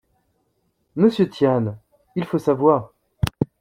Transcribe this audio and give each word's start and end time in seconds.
Monsieur 0.95 1.29
Tian, 1.29 1.77
il 2.15 2.25
faut 2.25 2.39
savoir 2.39 2.91